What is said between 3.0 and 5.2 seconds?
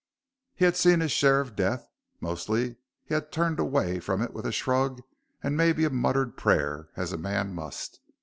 he had turned away from it with a shrug